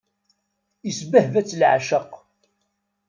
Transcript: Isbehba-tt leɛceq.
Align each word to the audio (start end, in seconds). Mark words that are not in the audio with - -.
Isbehba-tt 0.89 1.57
leɛceq. 1.59 2.11